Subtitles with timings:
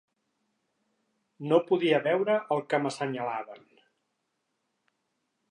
[1.51, 3.71] No podia veure el que m'assenyalaven